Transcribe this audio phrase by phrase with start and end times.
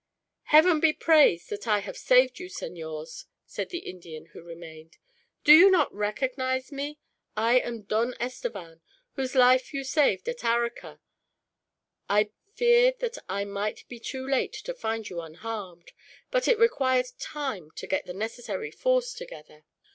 [0.45, 4.97] "Heaven be praised that I have saved you, senors!" said the Indian who remained.
[5.43, 6.97] "Do you not recognize me?
[7.37, 8.81] I am Don Estevan,
[9.13, 10.99] whose life you saved at Arica.
[12.09, 15.91] I feared that I might be too late to find you unharmed;
[16.31, 19.65] but it required time to get the necessary force together.